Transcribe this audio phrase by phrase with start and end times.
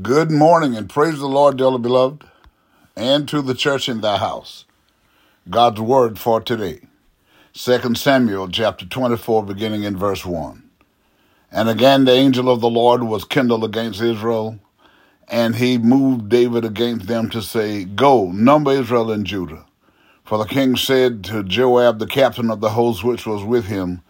[0.00, 2.24] Good morning and praise the Lord, dearly beloved,
[2.96, 4.64] and to the church in thy house.
[5.50, 6.80] God's word for today.
[7.52, 10.62] 2 Samuel chapter 24, beginning in verse 1.
[11.50, 14.58] And again the angel of the Lord was kindled against Israel,
[15.28, 19.66] and he moved David against them to say, Go, number Israel and Judah.
[20.24, 24.00] For the king said to Joab, the captain of the host which was with him,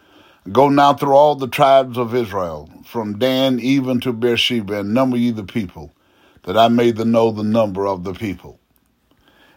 [0.51, 5.17] Go now through all the tribes of Israel, from Dan even to Beersheba, and number
[5.17, 5.93] ye the people,
[6.43, 8.59] that I may know the number of the people.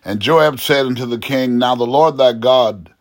[0.03, 2.93] And Joab said unto the king, Now the Lord thy God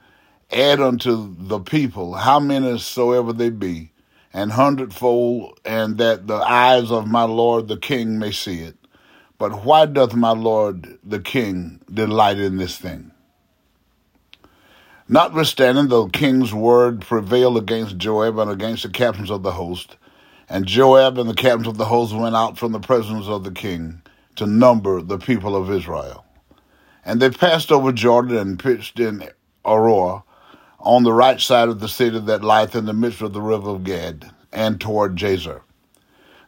[0.51, 3.93] add unto the people how many soever they be,
[4.33, 8.77] an hundredfold, and that the eyes of my Lord the king may see it.
[9.37, 13.11] But why doth my Lord the king delight in this thing?
[15.07, 19.97] Notwithstanding, the king's word prevailed against Joab and against the captains of the host,
[20.49, 23.51] and Joab and the captains of the host went out from the presence of the
[23.51, 24.01] king
[24.37, 26.25] to number the people of Israel.
[27.05, 29.29] And they passed over Jordan and pitched in
[29.63, 30.23] Aroer
[30.81, 33.71] on the right side of the city that lieth in the midst of the river
[33.71, 35.61] of Gad, and toward Jazer.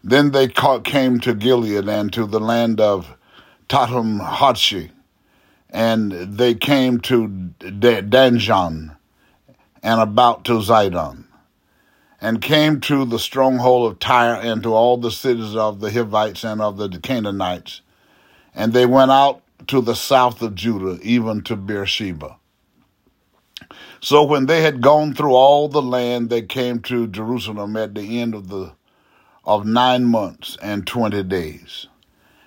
[0.02, 3.16] Then they came to Gilead and to the land of
[3.68, 4.92] Tahtim Hodshi,
[5.70, 7.28] and they came to
[7.58, 8.96] Danjaan
[9.82, 11.24] and about to Zidon,
[12.20, 16.44] and came to the stronghold of Tyre and to all the cities of the Hivites
[16.44, 17.82] and of the Canaanites,
[18.54, 22.36] and they went out to the south of Judah, even to Beersheba.
[24.00, 28.20] So when they had gone through all the land, they came to Jerusalem at the
[28.20, 28.72] end of the
[29.44, 31.86] of nine months and twenty days.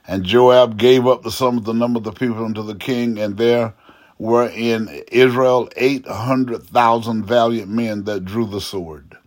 [0.09, 3.19] And Joab gave up the sum of the number of the people unto the king,
[3.19, 3.75] and there
[4.17, 9.19] were in Israel eight hundred thousand valiant men that drew the sword.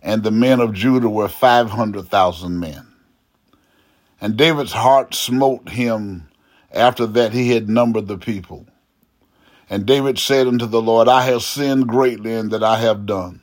[0.00, 2.86] And the men of Judah were five hundred thousand men.
[4.18, 6.26] And David's heart smote him
[6.70, 8.66] after that he had numbered the people.
[9.68, 13.42] And David said unto the Lord, I have sinned greatly in that I have done.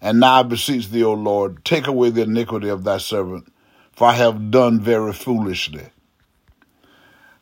[0.00, 3.53] And now I beseech thee, O Lord, take away the iniquity of thy servant
[3.94, 5.88] for I have done very foolishly.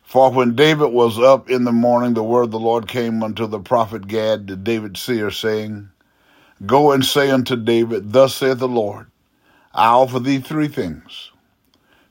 [0.01, 3.47] For when David was up in the morning, the word of the Lord came unto
[3.47, 5.89] the prophet Gad to David seer, saying,
[6.65, 9.07] Go and say unto David, Thus saith the Lord,
[9.73, 11.31] I offer thee three things.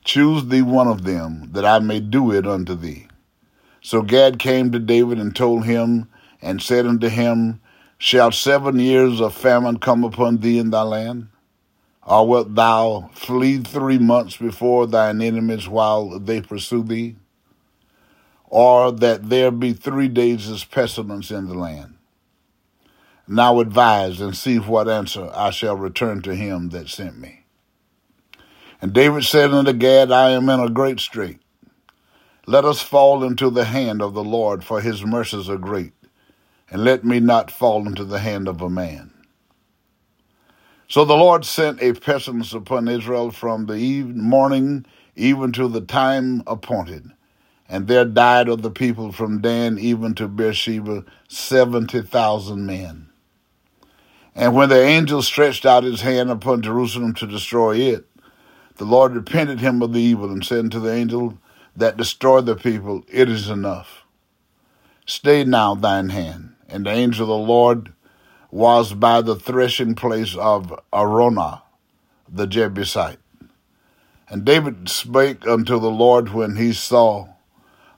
[0.03, 3.07] Choose thee one of them, that I may do it unto thee.
[3.81, 6.09] So Gad came to David and told him,
[6.41, 7.61] and said unto him,
[7.97, 11.29] Shall seven years of famine come upon thee in thy land?
[12.05, 17.15] Or wilt thou flee three months before thine enemies while they pursue thee?
[18.45, 21.95] Or that there be three days pestilence in the land?
[23.27, 27.45] Now advise and see what answer I shall return to him that sent me.
[28.81, 31.39] And David said unto Gad, I am in a great strait.
[32.45, 35.93] Let us fall into the hand of the Lord, for his mercies are great,
[36.69, 39.12] and let me not fall into the hand of a man.
[40.87, 44.85] So the Lord sent a pestilence upon Israel from the eve- morning
[45.15, 47.11] even to the time appointed.
[47.69, 53.09] And there died of the people from Dan even to Beersheba seventy thousand men.
[54.35, 58.05] And when the angel stretched out his hand upon Jerusalem to destroy it,
[58.77, 61.37] the Lord repented him of the evil and said to the angel
[61.75, 64.03] that destroyed the people, It is enough.
[65.05, 66.55] Stay now thine hand.
[66.67, 67.93] And the angel of the Lord
[68.53, 71.63] was by the threshing place of Araunah,
[72.29, 73.17] the Jebusite.
[74.29, 77.29] And David spake unto the Lord when he saw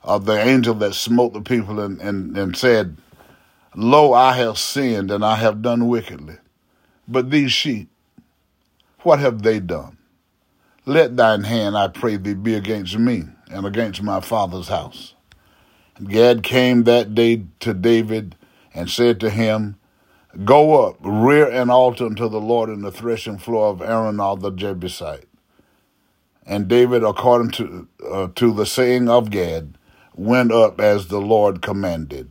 [0.02, 2.96] uh, the angel that smote the people and, and, and said,
[3.74, 6.38] Lo, I have sinned and I have done wickedly.
[7.06, 7.90] But these sheep,
[9.00, 9.98] what have they done?
[10.86, 15.12] Let thine hand, I pray thee, be against me and against my father's house.
[15.96, 18.36] And Gad came that day to David
[18.72, 19.76] and said to him,
[20.44, 24.50] Go up, rear an altar unto the Lord in the threshing floor of Araunah the
[24.50, 25.28] Jebusite.
[26.44, 29.78] And David, according to, uh, to the saying of Gad,
[30.14, 32.30] went up as the Lord commanded.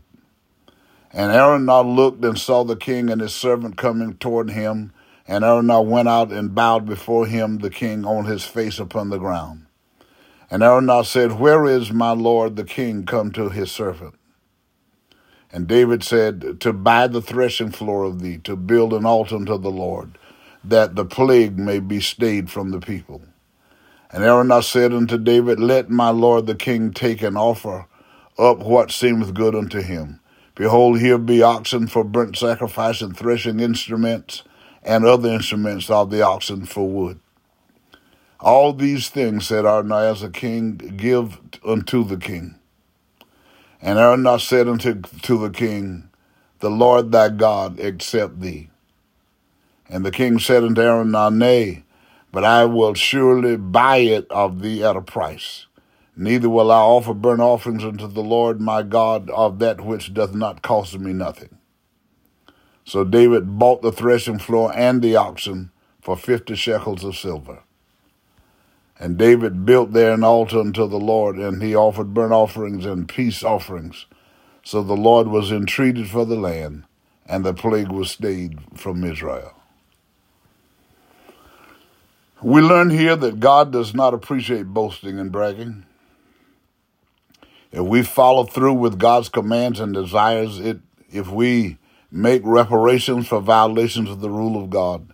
[1.12, 4.92] And Araunah looked and saw the king and his servant coming toward him.
[5.28, 9.18] And Araunah went out and bowed before him, the king, on his face upon the
[9.18, 9.66] ground.
[10.52, 14.16] And Araunah said, Where is my lord the king come to his servant?
[15.52, 19.58] And David said, To buy the threshing floor of thee, to build an altar unto
[19.58, 20.18] the Lord,
[20.64, 23.22] that the plague may be stayed from the people.
[24.12, 27.88] And Araunah said unto David, Let my lord the king take and offer
[28.38, 30.20] up what seemeth good unto him.
[30.56, 34.44] Behold, here be oxen for burnt sacrifice and threshing instruments,
[34.84, 37.20] and other instruments of the oxen for wood.
[38.40, 42.56] All these things, said Araunah, as a king, give unto the king.
[43.86, 46.10] And Araunah said unto to the king,
[46.60, 48.72] The Lord thy God accept thee.
[49.88, 51.84] And the king said unto Araunah, Nay,
[52.32, 55.68] but I will surely buy it of thee at a price.
[56.18, 60.34] Neither will I offer burnt offerings unto the Lord my God of that which doth
[60.34, 61.56] not cost me nothing.
[62.86, 65.72] So David bought the threshing floor and the oxen
[66.02, 67.65] for fifty shekels of silver.
[68.98, 73.08] And David built there an altar unto the Lord, and he offered burnt offerings and
[73.08, 74.06] peace offerings.
[74.64, 76.86] So the Lord was entreated for the land,
[77.26, 79.54] and the plague was stayed from Israel.
[82.42, 85.86] We learn here that God does not appreciate boasting and bragging.
[87.72, 90.80] If we follow through with God's commands and desires, it
[91.12, 91.78] if we
[92.12, 95.14] make reparations for violations of the rule of God,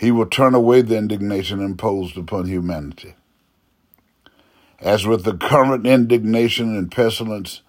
[0.00, 3.14] he will turn away the indignation imposed upon humanity.
[4.78, 7.60] As with the current indignation and pestilence,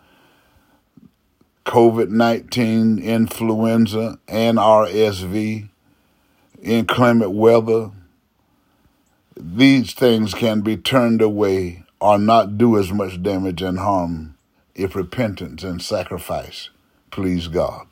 [1.66, 5.68] COVID 19, influenza, and RSV,
[6.62, 7.92] inclement weather,
[9.36, 14.38] these things can be turned away or not do as much damage and harm
[14.74, 16.70] if repentance and sacrifice
[17.12, 17.88] please God.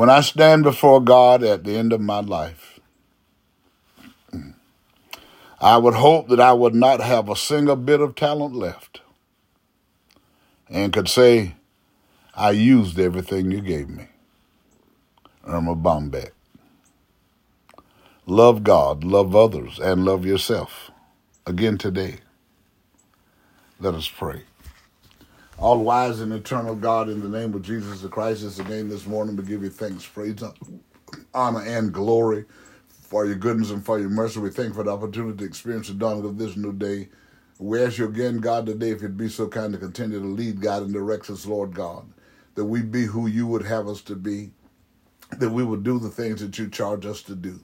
[0.00, 2.80] When I stand before God at the end of my life,
[5.60, 9.02] I would hope that I would not have a single bit of talent left
[10.70, 11.54] and could say,
[12.34, 14.06] I used everything you gave me.
[15.46, 16.30] Erma Bombeck.
[18.24, 20.90] Love God, love others, and love yourself.
[21.46, 22.20] Again today,
[23.78, 24.44] let us pray.
[25.60, 28.88] All wise and eternal God, in the name of Jesus the Christ, is the name
[28.88, 30.42] this morning to give you thanks, praise,
[31.34, 32.46] honor, and glory
[32.88, 34.40] for your goodness and for your mercy.
[34.40, 37.10] We thank for the opportunity to experience the dawning of this new day.
[37.58, 40.62] We ask you again, God, today, if you'd be so kind to continue to lead,
[40.62, 42.10] God, and direct us, Lord God,
[42.54, 44.52] that we be who you would have us to be,
[45.40, 47.60] that we would do the things that you charge us to do.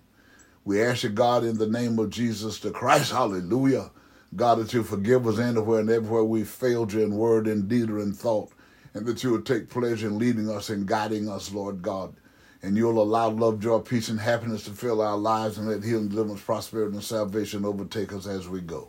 [0.66, 3.90] We ask you, God, in the name of Jesus the Christ, hallelujah
[4.34, 7.90] God, that you forgive us anywhere and everywhere we failed you in word, in deed,
[7.90, 8.50] or in thought,
[8.94, 12.14] and that you would take pleasure in leading us and guiding us, Lord God.
[12.62, 16.08] And you'll allow love, joy, peace, and happiness to fill our lives and let healing,
[16.08, 18.88] deliverance, prosperity, and salvation overtake us as we go.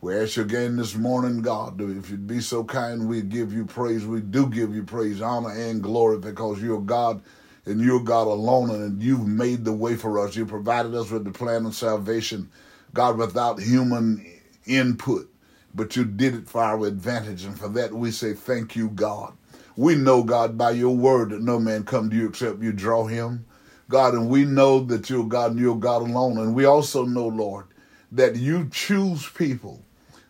[0.00, 3.64] We ask you again this morning, God, if you'd be so kind, we give you
[3.64, 4.04] praise.
[4.04, 7.22] We do give you praise, honor, and glory because you're God
[7.66, 10.36] and you're God alone, and you've made the way for us.
[10.36, 12.48] You provided us with the plan of salvation,
[12.94, 14.24] God, without human
[14.66, 15.30] input,
[15.74, 17.44] but you did it for our advantage.
[17.44, 19.34] And for that, we say, Thank you, God.
[19.76, 23.06] We know, God, by your word that no man come to you except you draw
[23.06, 23.44] him.
[23.88, 26.38] God, and we know that you're God and you're God alone.
[26.38, 27.66] And we also know, Lord,
[28.10, 29.84] that you choose people,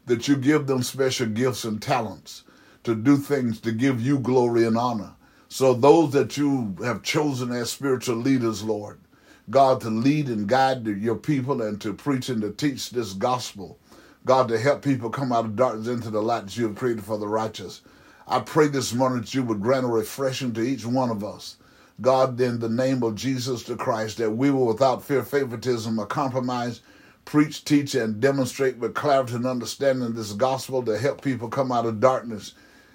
[0.06, 2.42] that you give them special gifts and talents
[2.84, 5.12] to do things to give you glory and honor.
[5.48, 9.00] So those that you have chosen as spiritual leaders, Lord,
[9.48, 13.78] God, to lead and guide your people and to preach and to teach this gospel,
[14.26, 17.04] God, to help people come out of darkness into the light that you have created
[17.04, 17.82] for the righteous.
[18.26, 21.58] I pray this morning that you would grant a refreshing to each one of us.
[22.00, 26.06] God, in the name of Jesus the Christ, that we will, without fear, favoritism, or
[26.06, 26.80] compromise,
[27.24, 31.86] preach, teach, and demonstrate with clarity and understanding this gospel to help people come out
[31.86, 32.54] of darkness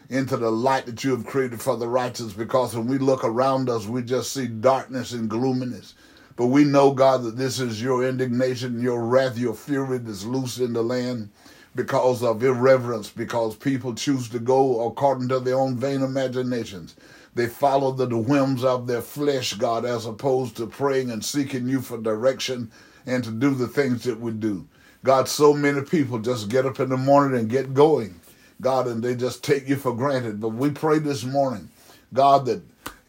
[0.09, 2.33] into the light that you have created for the righteous.
[2.33, 5.93] Because when we look around us, we just see darkness and gloominess.
[6.41, 10.57] But we know, God, that this is your indignation, your wrath, your fury that's loose
[10.57, 11.29] in the land
[11.75, 16.95] because of irreverence, because people choose to go according to their own vain imaginations.
[17.35, 21.79] They follow the whims of their flesh, God, as opposed to praying and seeking you
[21.79, 22.71] for direction
[23.05, 24.67] and to do the things that we do.
[25.03, 28.19] God, so many people just get up in the morning and get going,
[28.61, 30.41] God, and they just take you for granted.
[30.41, 31.69] But we pray this morning,
[32.15, 32.63] God, that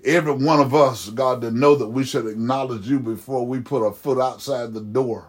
[0.05, 3.87] every one of us, God, to know that we should acknowledge you before we put
[3.87, 5.29] a foot outside the door.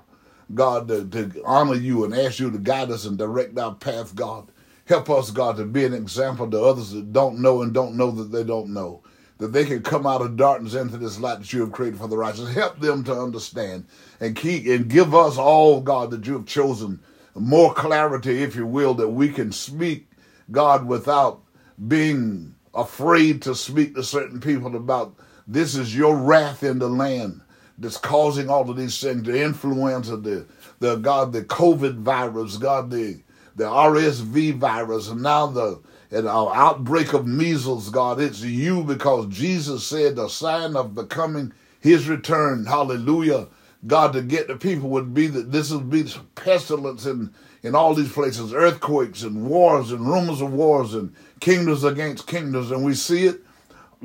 [0.54, 4.14] God, to, to honor you and ask you to guide us and direct our path,
[4.16, 4.50] God.
[4.86, 8.12] Help us, God, to be an example to others that don't know and don't know
[8.12, 9.02] that they don't know.
[9.40, 12.08] That they can come out of darkness into this light that you have created for
[12.08, 12.54] the righteous.
[12.54, 13.86] Help them to understand
[14.20, 17.00] and keep and give us all, God, that you have chosen
[17.36, 20.08] more clarity, if you will, that we can speak,
[20.52, 21.42] God, without
[21.88, 25.16] being afraid to speak to certain people about
[25.48, 27.42] this is your wrath in the land
[27.78, 30.46] that's causing all of these things, the influenza, the
[30.80, 33.22] the God, the COVID virus, God, the
[33.56, 39.28] the RSV virus, and now the and our outbreak of measles, God, it's you because
[39.28, 41.52] Jesus said the sign of the coming
[41.84, 43.48] his return, hallelujah,
[43.86, 47.94] God, to get the people would be that this would be pestilence in, in all
[47.96, 52.72] these places, earthquakes and wars and rumors of wars and kingdoms against kingdoms.
[52.72, 53.42] And we see it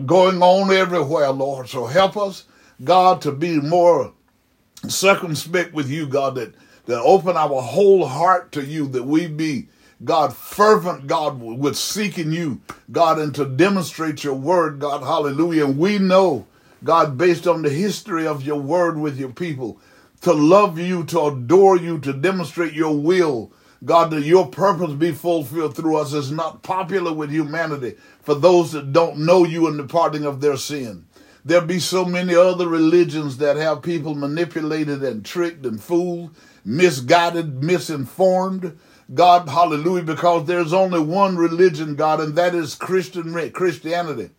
[0.07, 1.69] going on everywhere, Lord.
[1.69, 2.45] So help us,
[2.83, 4.12] God, to be more
[4.87, 6.55] circumspect with you, God, that,
[6.87, 9.69] that open our whole heart to you, that we be,
[10.05, 12.61] God, fervent, God, with seeking you,
[12.93, 15.67] God, and to demonstrate your word, God, hallelujah.
[15.67, 16.47] And we know,
[16.85, 19.81] God, based on the history of your word with your people,
[20.23, 23.53] to love you, to adore you, to demonstrate your will,
[23.85, 28.73] God, that your purpose be fulfilled through us is not popular with humanity for those
[28.73, 31.07] that don't know you and the parting of their sin.
[31.45, 36.35] There be so many other religions that have people manipulated and tricked and fooled,
[36.65, 38.79] misguided, misinformed.
[39.15, 44.31] God, hallelujah, because there's only one religion, God, and that is Christian Christianity,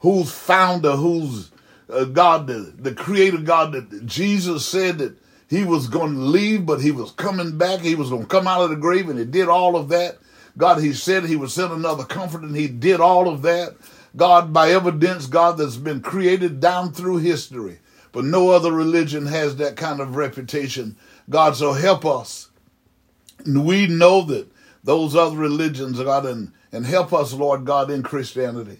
[0.00, 1.52] whose founder, whose
[1.88, 5.16] uh, God, the, the creator God that Jesus said that
[5.48, 7.80] he was going to leave, but he was coming back.
[7.80, 10.18] He was going to come out of the grave, and he did all of that.
[10.58, 13.76] God, he said he would send another comfort, and he did all of that.
[14.16, 17.78] God, by evidence, God, that's been created down through history.
[18.12, 20.96] But no other religion has that kind of reputation.
[21.28, 22.48] God, so help us.
[23.46, 24.50] We know that
[24.82, 28.78] those other religions, God, and, and help us, Lord God, in Christianity.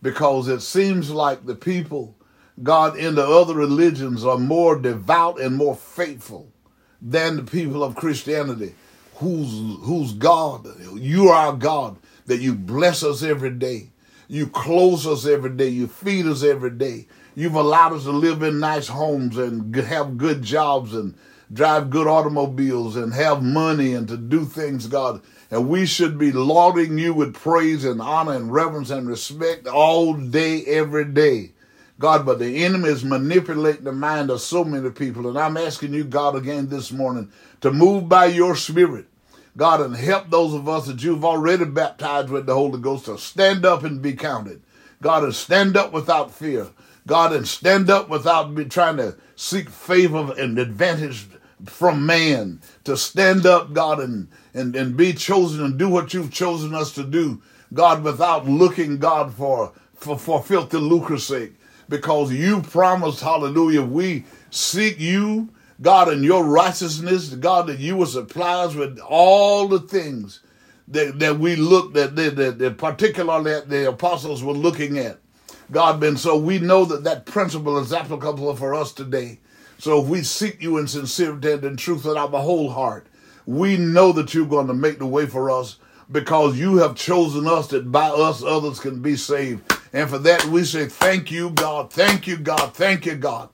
[0.00, 2.14] Because it seems like the people
[2.62, 6.52] God in the other religions are more devout and more faithful
[7.00, 8.74] than the people of Christianity,
[9.16, 13.90] whose whose God, you are our God, that you bless us every day.
[14.28, 15.68] You clothe us every day.
[15.68, 17.08] You feed us every day.
[17.34, 21.14] You've allowed us to live in nice homes and have good jobs and
[21.52, 25.20] drive good automobiles and have money and to do things, God.
[25.50, 30.14] And we should be lauding you with praise and honor and reverence and respect all
[30.14, 31.52] day, every day.
[32.00, 35.28] God, but the enemy is manipulating the mind of so many people.
[35.28, 37.30] And I'm asking you, God, again this morning
[37.60, 39.04] to move by your spirit,
[39.54, 43.18] God, and help those of us that you've already baptized with the Holy Ghost to
[43.18, 44.62] stand up and be counted.
[45.02, 46.68] God, and stand up without fear.
[47.06, 51.26] God, and stand up without be trying to seek favor and advantage
[51.66, 52.62] from man.
[52.84, 56.92] To stand up, God, and, and, and be chosen and do what you've chosen us
[56.94, 57.42] to do.
[57.74, 61.52] God, without looking, God, for, for, for filthy lucre's sake
[61.90, 65.50] because you promised, hallelujah, we seek you,
[65.82, 70.40] God, in your righteousness, God, that you will supply us with all the things
[70.88, 75.18] that, that we look that, that, that, that particularly the apostles were looking at.
[75.72, 79.40] God, and so we know that that principle is applicable for us today.
[79.78, 83.06] So if we seek you in sincerity and in truth with our whole heart,
[83.46, 85.76] we know that you're going to make the way for us
[86.10, 89.62] because you have chosen us that by us others can be saved.
[89.92, 91.92] And for that, we say, Thank you, God.
[91.92, 92.74] Thank you, God.
[92.74, 93.48] Thank you, God.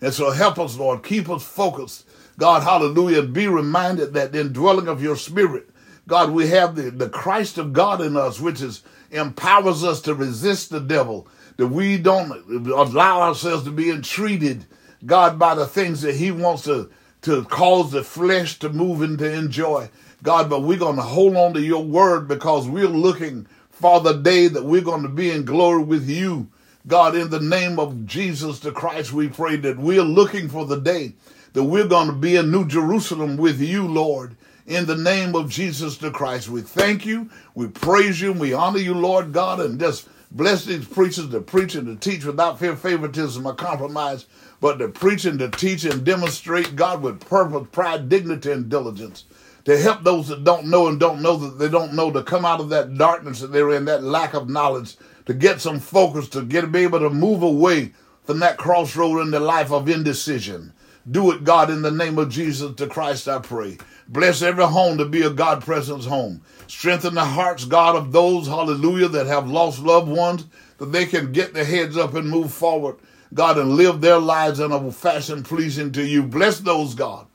[0.00, 1.02] And so help us, Lord.
[1.02, 2.06] Keep us focused.
[2.38, 3.22] God, hallelujah.
[3.22, 5.68] Be reminded that the indwelling of your spirit,
[6.08, 10.14] God, we have the, the Christ of God in us, which is empowers us to
[10.14, 12.30] resist the devil, that we don't
[12.70, 14.64] allow ourselves to be entreated,
[15.04, 16.90] God, by the things that he wants to,
[17.22, 19.90] to cause the flesh to move and to enjoy.
[20.22, 23.46] God, but we're going to hold on to your word because we're looking
[23.80, 26.48] for the day that we're going to be in glory with you.
[26.86, 30.78] God, in the name of Jesus the Christ, we pray that we're looking for the
[30.78, 31.14] day
[31.54, 34.36] that we're going to be in New Jerusalem with you, Lord.
[34.66, 38.78] In the name of Jesus the Christ, we thank you, we praise you, we honor
[38.78, 42.76] you, Lord God, and just bless these preachers to preach and to teach without fear,
[42.76, 44.26] favoritism, or compromise,
[44.60, 49.24] but to preach and to teach and demonstrate God with purpose, pride, dignity, and diligence
[49.64, 52.44] to help those that don't know and don't know that they don't know to come
[52.44, 56.28] out of that darkness that they're in, that lack of knowledge, to get some focus,
[56.28, 57.92] to get be able to move away
[58.24, 60.72] from that crossroad in the life of indecision.
[61.10, 63.78] Do it, God, in the name of Jesus the Christ, I pray.
[64.08, 66.42] Bless every home to be a God presence home.
[66.66, 70.46] Strengthen the hearts, God, of those, hallelujah, that have lost loved ones,
[70.78, 72.96] that they can get their heads up and move forward,
[73.32, 76.22] God, and live their lives in a fashion pleasing to you.
[76.22, 77.26] Bless those, God,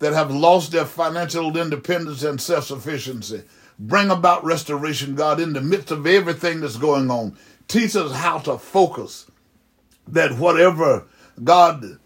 [0.00, 3.42] that have lost their financial independence and self sufficiency.
[3.78, 7.36] Bring about restoration, God, in the midst of everything that's going on.
[7.68, 9.30] Teach us how to focus
[10.08, 11.06] that whatever,
[11.42, 11.98] God,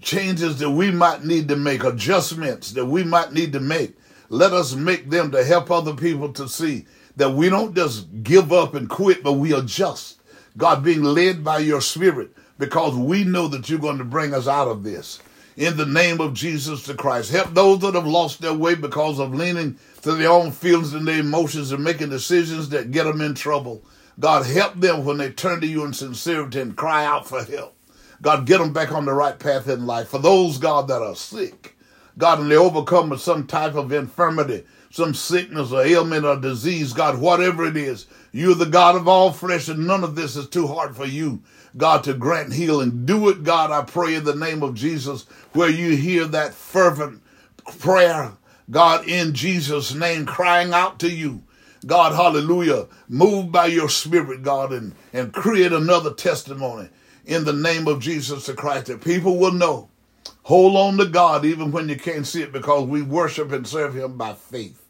[0.00, 3.96] changes that we might need to make, adjustments that we might need to make,
[4.28, 6.86] let us make them to help other people to see
[7.16, 10.20] that we don't just give up and quit, but we adjust.
[10.56, 14.46] God, being led by your spirit, because we know that you're going to bring us
[14.46, 15.20] out of this
[15.58, 17.32] in the name of Jesus the Christ.
[17.32, 21.06] Help those that have lost their way because of leaning to their own feelings and
[21.06, 23.82] their emotions and making decisions that get them in trouble.
[24.20, 27.74] God, help them when they turn to you in sincerity and cry out for help.
[28.22, 30.08] God, get them back on the right path in life.
[30.08, 31.76] For those, God, that are sick,
[32.16, 36.92] God, and they overcome with some type of infirmity, some sickness or ailment or disease,
[36.92, 40.48] God, whatever it is, you're the God of all flesh, and none of this is
[40.48, 41.42] too hard for you,
[41.78, 43.06] God, to grant healing.
[43.06, 47.22] Do it, God, I pray in the name of Jesus, where you hear that fervent
[47.78, 48.32] prayer,
[48.70, 51.42] God, in Jesus' name, crying out to you.
[51.86, 56.88] God, hallelujah, move by your spirit, God, and, and create another testimony
[57.24, 59.88] in the name of Jesus the Christ that people will know.
[60.42, 63.94] Hold on to God even when you can't see it because we worship and serve
[63.94, 64.82] Him by faith.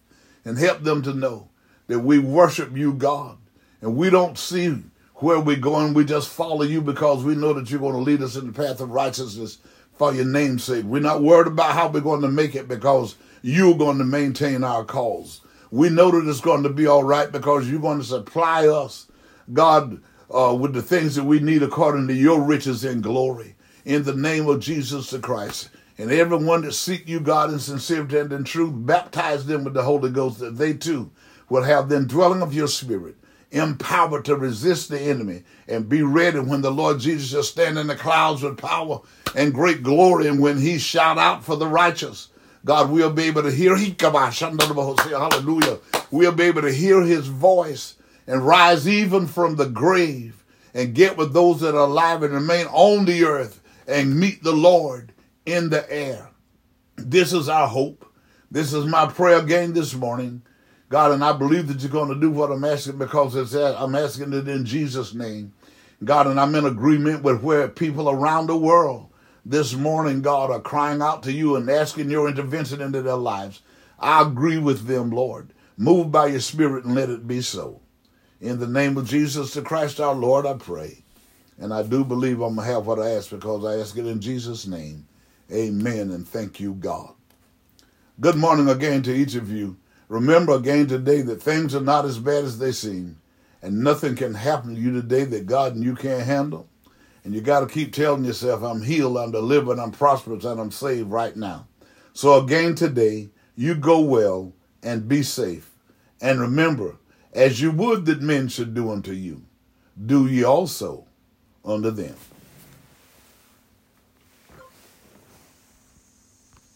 [0.45, 1.49] And help them to know
[1.89, 3.37] that we worship you, God,
[3.83, 4.83] and we don't see
[5.21, 5.95] where we're going.
[5.95, 8.53] We just follow you because we know that you're going to lead us in the
[8.53, 9.59] path of righteousness
[9.95, 10.85] for your name's sake.
[10.85, 14.63] We're not worried about how we're going to make it because you're going to maintain
[14.63, 15.41] our cause.
[15.71, 19.07] We know that it's going to be all right because you're going to supply us,
[19.53, 23.57] God, uh, with the things that we need according to your riches and glory.
[23.85, 25.71] In the name of Jesus the Christ.
[25.97, 29.83] And everyone that seek you, God, in sincerity and in truth, baptize them with the
[29.83, 31.11] Holy Ghost that they too
[31.49, 33.17] will have the indwelling of your spirit,
[33.51, 37.87] empowered to resist the enemy and be ready when the Lord Jesus shall stand in
[37.87, 39.01] the clouds with power
[39.35, 42.29] and great glory and when he shout out for the righteous.
[42.65, 43.97] God, we'll be able to hear him.
[43.99, 45.79] hallelujah.
[46.11, 47.95] We'll be able to hear his voice
[48.27, 52.67] and rise even from the grave and get with those that are alive and remain
[52.67, 55.13] on the earth and meet the Lord
[55.47, 56.29] in the air.
[56.97, 58.05] This is our hope.
[58.51, 60.43] This is my prayer again this morning.
[60.89, 63.95] God, and I believe that you're going to do what I'm asking because it's I'm
[63.95, 65.53] asking it in Jesus' name.
[66.03, 69.11] God, and I'm in agreement with where people around the world
[69.45, 73.61] this morning, God, are crying out to you and asking your intervention into their lives.
[73.99, 75.53] I agree with them, Lord.
[75.77, 77.81] Move by your Spirit and let it be so.
[78.41, 81.03] In the name of Jesus the Christ our Lord, I pray.
[81.59, 84.07] And I do believe I'm going to have what I ask because I ask it
[84.07, 85.09] in Jesus' name.
[85.53, 86.13] Amen.
[86.13, 87.15] And thank you, God.
[88.21, 89.77] Good morning again to each of you.
[90.09, 93.21] Remember again today that things are not as bad as they seem,
[93.61, 96.67] and nothing can happen to you today that God and you can't handle.
[97.25, 100.71] And you got to keep telling yourself, I'm healed, I'm delivered, I'm prosperous, and I'm
[100.71, 101.67] saved right now.
[102.15, 105.71] So again today, you go well and be safe.
[106.23, 106.97] And remember,
[107.35, 109.45] as you would that men should do unto you,
[110.07, 111.07] do ye also
[111.65, 112.17] unto them.